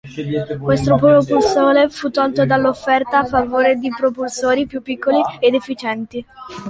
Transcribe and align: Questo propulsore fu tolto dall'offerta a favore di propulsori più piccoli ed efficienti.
Questo 0.59 0.95
propulsore 0.95 1.87
fu 1.89 2.09
tolto 2.09 2.43
dall'offerta 2.43 3.19
a 3.19 3.23
favore 3.23 3.75
di 3.75 3.89
propulsori 3.95 4.65
più 4.65 4.81
piccoli 4.81 5.21
ed 5.39 5.53
efficienti. 5.53 6.25